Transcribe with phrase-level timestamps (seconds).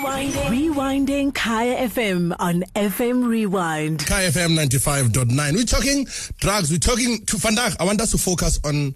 [0.00, 0.32] Rewinding.
[0.48, 4.06] Rewinding Kaya FM on FM Rewind.
[4.06, 5.52] Kaya FM 95.9.
[5.52, 6.06] We're talking
[6.38, 6.70] drugs.
[6.70, 7.76] We're talking to Fandak.
[7.78, 8.94] I want us to focus on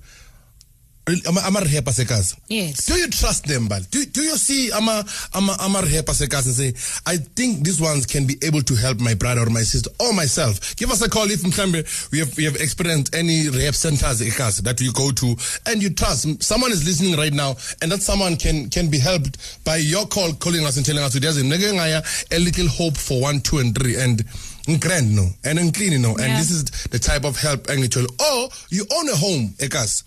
[1.27, 2.35] ama ama rehab asekas.
[2.49, 2.87] Yes.
[2.87, 3.81] Do you trust them, Bal?
[3.91, 5.05] Do, do you see ama
[5.35, 6.69] ama ama asekas and say,
[7.07, 10.13] I think these ones can be able to help my brother or my sister or
[10.15, 10.75] myself.
[10.77, 14.63] Give us a call if mhlambe we have we have experienced any rehab centers ekas
[14.63, 15.37] that you go to
[15.67, 19.65] and you trust someone is listening right now and that someone can can be helped
[19.65, 21.45] by your call calling us and telling us there's a
[22.31, 24.25] a little hope for one, two, and three and
[24.81, 26.39] grand no and clean no and Yeah.
[26.39, 27.81] this is the type of help and
[28.21, 30.03] or you own a home ekas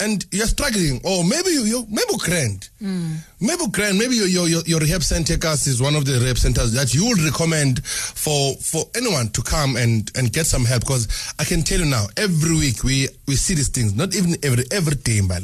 [0.00, 3.16] and you're struggling, or maybe you, you maybe grand, hmm.
[3.40, 6.94] maybe grand, maybe your, your your rehab center is one of the rehab centers that
[6.94, 10.80] you would recommend for for anyone to come and and get some help.
[10.82, 14.36] Because I can tell you now, every week we we see these things, not even
[14.42, 15.42] every every day, but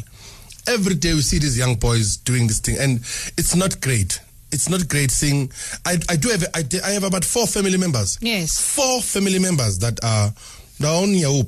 [0.67, 2.99] every day we see these young boys doing this thing, and
[3.37, 4.21] it's not great.
[4.53, 5.51] It's not great seeing.
[5.85, 8.19] I I do have I, I have about four family members.
[8.21, 8.59] Yes.
[8.59, 10.33] Four family members that are
[10.81, 11.43] down here.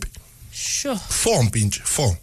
[0.51, 0.97] Sure.
[0.97, 2.19] Four, pinch, four.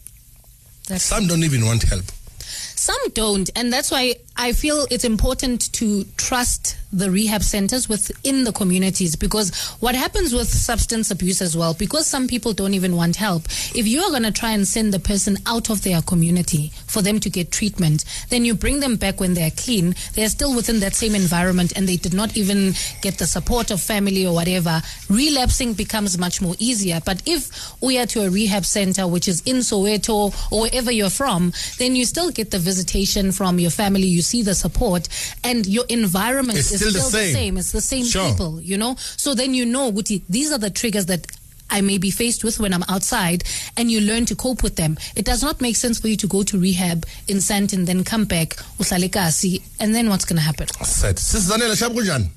[0.88, 2.06] That's Some don't even want help.
[2.40, 8.46] Some don't, and that's why I feel it's important to trust the rehab centers within
[8.46, 12.96] the communities because what happens with substance abuse as well, because some people don't even
[12.96, 13.44] want help,
[13.76, 17.02] if you are going to try and send the person out of their community for
[17.02, 20.80] them to get treatment, then you bring them back when they're clean, they're still within
[20.80, 24.82] that same environment and they did not even get the support of family or whatever,
[25.10, 27.02] relapsing becomes much more easier.
[27.06, 31.10] But if we are to a rehab center, which is in Soweto or wherever you're
[31.10, 35.10] from, then you still get the visitation from your family, you see the support,
[35.44, 37.58] and your environment It's is still the same.
[37.58, 38.30] It's the same Sure.
[38.30, 38.96] people, you know?
[38.98, 41.28] So then you know, Guti, these are the triggers that
[41.70, 43.44] I may be faced with when I'm outside,
[43.76, 44.98] and you learn to cope with them.
[45.16, 48.26] It does not make sense for you to go to rehab in Sandton, then come
[48.26, 50.68] back, uhlale kasi, and then what's going to happen?
[50.84, 52.30] Said, Sizanela shabu kunjani?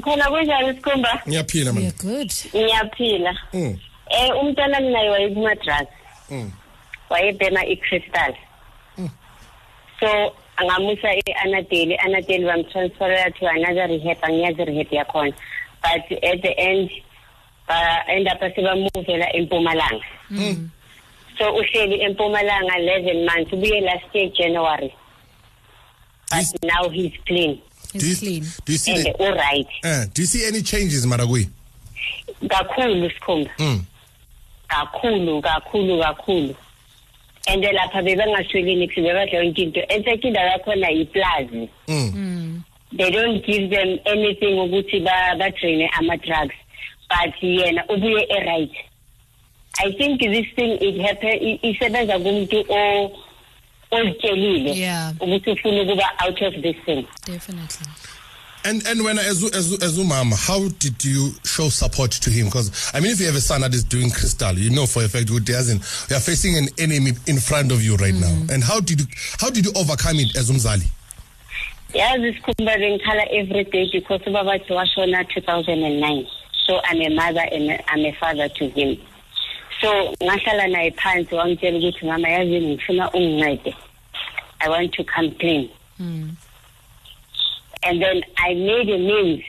[0.00, 1.92] khona kunjani sikhumba Ngiyaphila We man.
[1.98, 2.28] good.
[2.30, 3.78] ngiyaphila Mm.
[4.10, 5.90] eh umntwana minaye wayekuma-drugs
[6.30, 6.50] Mm.
[7.10, 8.34] wayebhema i-crystal
[10.00, 15.32] so angamusa e-anadeli anadeli bamtransferela to another rehab angiyazi rehab yakhona
[15.82, 16.90] but at the end
[17.68, 20.04] ba-end up sebamuvela empumalanga
[21.38, 24.92] so uhleli empumalanga 11 months ubuye last year january
[26.30, 26.54] but Yes.
[26.62, 27.58] now he's clean
[27.96, 28.42] Do you, clean.
[28.64, 31.48] do you see and the, all right uh, do you see any changes Maragui?
[32.48, 33.80] kakhulu sikhumba Mm.
[34.68, 36.54] kakhulu kakhulu kakhulu
[37.46, 42.62] and lapha bebangasweli nix bebadla yonke into enfact indawo yakhona yiplazi Mm.
[42.96, 46.54] they don't give them anything ukuthi ba- badraine ama-drugs
[47.10, 48.70] but yena ubuye e-right
[49.84, 53.10] i think this thing it happen i- isebenza kumuntu o-
[53.90, 55.12] ozitshelile Yeah.
[55.20, 57.86] ukuthi ufuna ukuba out of this thing Definitely.
[58.64, 62.46] And and when as as as umama, how did you show support to him?
[62.46, 65.04] Because I mean, if you have a son that is doing crystal, you know for
[65.04, 65.82] a fact good doesn't.
[66.08, 68.34] You are facing an enemy in front of you right now.
[68.50, 69.06] And how did you
[69.38, 70.88] how did you overcome it as umzali?
[71.94, 76.26] yazi sikhumba bengikhala every day because ubaba wathi washona 2009
[76.66, 78.96] so i'm a mother and i'm a father to him
[79.80, 83.74] so ngahlala naye phansi wangitshela ukuthi mama yazi ngifuna ungincede
[84.58, 86.30] i want to come clean hmm.
[87.84, 89.42] And then i made a means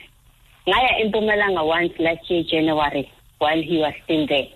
[0.68, 4.48] ngaya empumalanga once last year january while he was still there.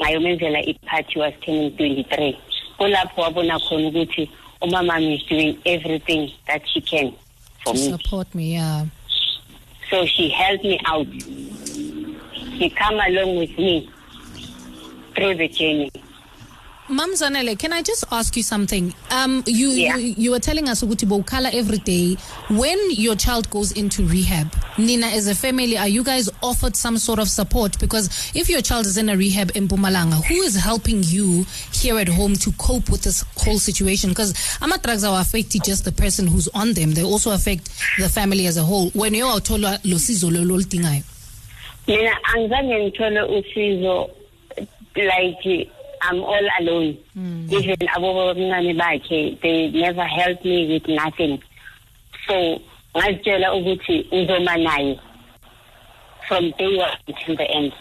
[0.00, 2.36] Ngayomenzela ipart he was turning 23
[2.78, 4.30] kulapho wabona khona ukuthi
[4.62, 7.12] umamami is doing everything that she can
[7.64, 7.90] for To me.
[7.90, 8.86] support me, yeah.
[9.90, 11.06] so she helped me out.
[12.58, 13.88] She come along with me
[15.14, 15.90] through the journey
[16.88, 18.94] Mam Zanele, can I just ask you something?
[19.10, 19.96] Um, you, Yeah.
[19.96, 22.14] you you were telling us ukuthi bowukhala every day.
[22.48, 26.96] When your child goes into rehab, Nina, as a family, are you guys offered some
[26.98, 27.76] sort of support?
[27.80, 31.98] Because if your child is in a rehab in Mpumalanga, who is helping you here
[31.98, 34.10] at home to cope with this whole situation?
[34.10, 34.32] Because
[34.62, 37.68] ama drugs are affecting just the person who's on them; they also affect
[37.98, 38.90] the family as a whole.
[38.90, 41.02] When you are told losizo lololtingayo.
[41.88, 44.10] mina angizange ngithole usizo
[44.96, 45.68] like
[46.10, 46.96] i'm all alone
[47.50, 51.38] even abobabamncane bakhe they never helped me with nothing
[52.26, 52.60] so
[52.96, 54.98] ngazitshela ukuthi ngizoma naye
[56.28, 57.72] from day one until the end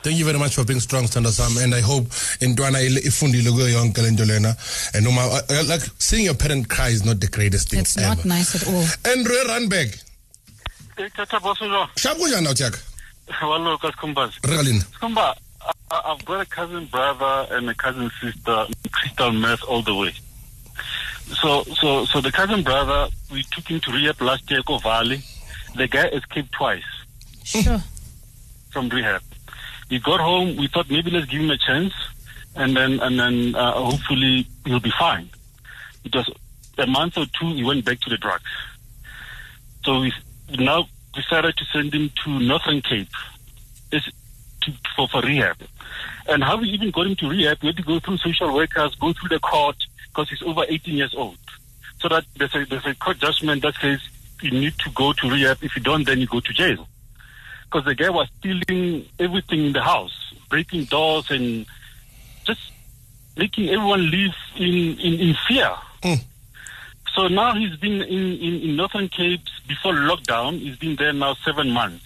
[0.00, 2.04] Thank you very much for being strong, Standa Sam, and I hope
[2.40, 4.56] Intwana ifundile kuyo yonke lento lena.
[4.94, 8.14] And uma, uh, like seeing your parent cry is not the greatest thing It's ever.
[8.14, 8.84] not nice at all.
[9.12, 10.00] Andrew Randberg,
[11.16, 12.74] Tata Bosulo, sharp kunjani now, Jack?
[13.28, 14.38] hello, Kaskumbas.
[14.42, 14.84] Regalina.
[15.00, 15.34] Skumba, I-
[15.90, 20.12] I've got a cousin brother and a cousin sister, crystal meth all the way.
[21.42, 25.22] So, so, so the cousin brother, we took him to rehab last year, Echo Valley.
[25.76, 26.82] The guy escaped twice
[27.44, 27.82] Sure.
[28.70, 29.22] from rehab.
[29.88, 30.56] He got home.
[30.56, 31.94] We thought maybe let's give him a chance,
[32.54, 35.30] and then and then uh, hopefully he'll be fine.
[36.04, 36.30] It was
[36.76, 37.54] a month or two.
[37.54, 38.44] He went back to the drugs.
[39.84, 40.12] So we
[40.50, 43.08] now decided to send him to Northern Cape,
[43.90, 44.06] It's
[44.72, 45.56] to, for for rehab.
[46.28, 48.94] And how we even got him to rehab, we had to go through social workers,
[48.96, 49.76] go through the court
[50.08, 51.38] because he's over 18 years old.
[52.00, 54.00] So that there's a there's a court judgment that says
[54.42, 55.58] you need to go to rehab.
[55.62, 56.86] If you don't, then you go to jail
[57.70, 61.66] because the guy was stealing everything in the house, breaking doors and
[62.44, 62.72] just
[63.36, 65.70] making everyone live in, in, in fear.
[66.02, 66.24] Mm.
[67.14, 70.58] So now he's been in, in, in Northern Cape before lockdown.
[70.58, 72.04] He's been there now seven months.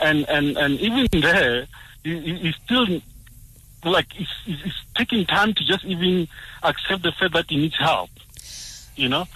[0.00, 1.66] And, and, and even there,
[2.02, 2.86] he, he- he's still
[3.84, 6.26] like, he's, he's he's taking time to just even
[6.62, 8.10] accept the fact that he needs help,
[8.96, 9.26] you know?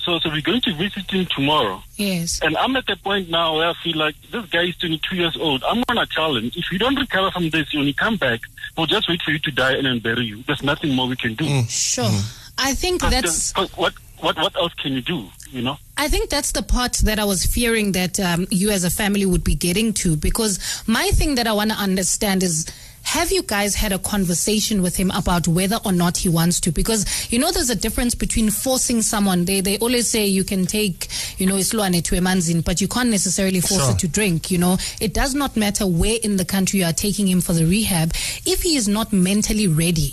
[0.00, 1.82] So, so we're going to visit him tomorrow.
[1.96, 2.40] Yes.
[2.42, 5.36] And I'm at the point now where I feel like this guy is 22 years
[5.36, 5.62] old.
[5.64, 8.40] I'm going to tell him, if you don't recover from this, when you come back,
[8.76, 10.42] we'll just wait for you to die and then bury you.
[10.44, 11.44] There's nothing more we can do.
[11.68, 12.04] Sure.
[12.04, 12.52] Mm.
[12.56, 13.52] I think Because- that's.
[13.52, 15.76] 'cause what, what, what else can you do, you know?
[15.96, 19.26] I think that's the part that I was fearing that um, you as a family
[19.26, 22.66] would be getting to because my thing that I want to understand is
[23.04, 26.70] have you guys had a conversation with him about whether or not he wants to?
[26.72, 29.46] Because you know there's a difference between forcing someone.
[29.46, 32.88] They they always say you can take you know isilwane to a manzin, but you
[32.88, 33.92] can't necessarily force Sure.
[33.92, 34.50] it to drink.
[34.50, 37.54] You know it does not matter where in the country you are taking him for
[37.54, 38.10] the rehab
[38.44, 40.12] if he is not mentally ready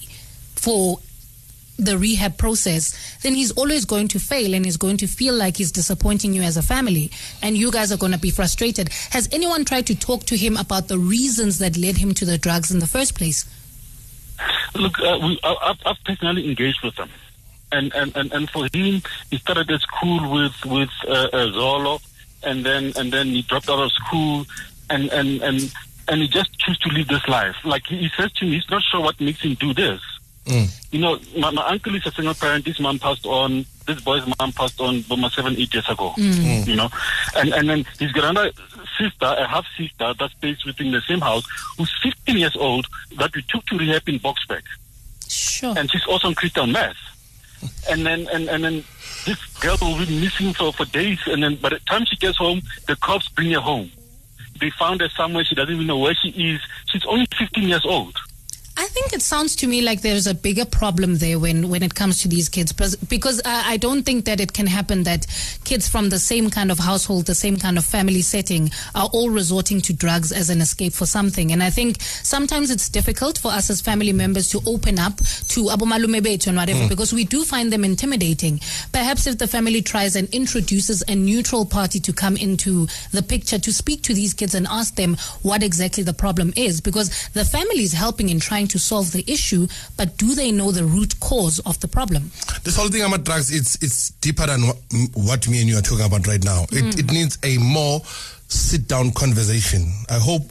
[0.55, 0.99] for
[1.77, 5.57] the rehab process, then he's always going to fail and he's going to feel like
[5.57, 7.11] he's disappointing you as a family
[7.41, 8.89] and you guys are going to be frustrated.
[9.11, 12.37] Has anyone tried to talk to him about the reasons that led him to the
[12.37, 13.45] drugs in the first place?
[14.75, 17.09] Look, uh, we, I, I've, personally engaged with him.
[17.71, 19.01] And, and, and, and for him,
[19.31, 22.01] he started at school with, with uh, uh, Zolo,
[22.43, 24.45] and then, and then he dropped out of school,
[24.89, 25.73] and, and, and,
[26.07, 27.55] and he just chose to live this life.
[27.63, 30.01] Like he says to me, he's not sure what makes him do this.
[30.45, 30.69] Mm.
[30.91, 32.65] You know, my, my uncle is a single parent.
[32.65, 33.65] This mom passed on.
[33.87, 36.13] This boy's mom passed on about seven, eight years ago.
[36.17, 36.33] Mm.
[36.33, 36.67] Mm.
[36.67, 36.89] You know,
[37.35, 38.11] and and then he's
[38.97, 41.45] sister, a half sister that stays within the same house,
[41.77, 42.87] who's 15 years old
[43.17, 44.63] that we took to rehab in Boxback,
[45.27, 45.73] Sure.
[45.77, 46.95] and she's also on crystal meth.
[47.89, 48.83] And then and and then
[49.25, 52.37] this girl will be missing for for days, and then by the time she gets
[52.37, 53.91] home, the cops bring her home.
[54.59, 55.43] They found her somewhere.
[55.43, 56.61] She doesn't even know where she is.
[56.87, 58.15] She's only 15 years old.
[58.95, 61.95] I think it sounds to me like there's a bigger problem there when, when it
[61.95, 65.27] comes to these kids because, I, I don't think that it can happen that
[65.65, 69.29] kids from the same kind of household, the same kind of family setting are all
[69.29, 71.51] resorting to drugs as an escape for something.
[71.51, 75.17] And I think sometimes it's difficult for us as family members to open up
[75.49, 76.87] to Abu Bethu and whatever hmm.
[76.87, 78.61] because we do find them intimidating.
[78.93, 83.59] Perhaps if the family tries and introduces a neutral party to come into the picture
[83.59, 87.43] to speak to these kids and ask them what exactly the problem is because the
[87.43, 89.67] family is helping in trying to solve the issue,
[89.97, 92.31] but do they know the root cause of the problem?
[92.63, 94.77] This whole thing about drugs, it's it's deeper than what,
[95.13, 96.63] what me and you are talking about right now.
[96.71, 96.99] It, hmm.
[96.99, 98.01] it needs a more
[98.47, 99.91] sit down conversation.
[100.09, 100.43] I hope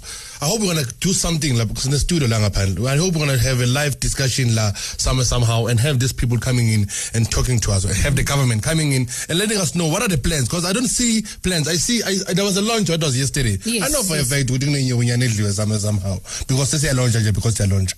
[0.43, 2.29] I hope we're gonna do something like in the studio.
[2.29, 6.39] I hope we're gonna have a live discussion la somewhere somehow and have these people
[6.39, 7.85] coming in and talking to us.
[7.85, 10.65] Or have the government coming in and letting us know what are the plans because
[10.65, 11.69] I don't see plans.
[11.69, 13.59] I see I, there was a launch that was yesterday.
[13.65, 14.31] Yes, I know for yes.
[14.31, 16.17] a fact we didn't know somehow
[16.49, 17.95] because they say a launch because they launch.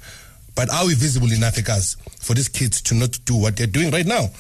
[0.57, 3.91] But are we visible enough as for these kids to not do what they're doing
[3.91, 4.31] right now?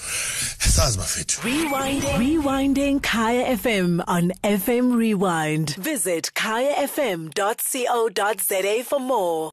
[1.40, 2.00] Rewinding.
[2.00, 5.74] Rewinding Kaya FM on FM Rewind.
[5.76, 7.34] Visit kayafm.co.za
[8.84, 9.44] for more.